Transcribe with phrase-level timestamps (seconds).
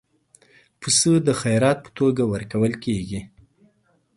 [0.79, 3.21] پسه د خیرات په توګه ورکول کېږي.